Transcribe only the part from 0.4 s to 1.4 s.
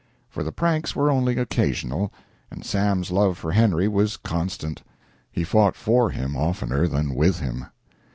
the pranks were only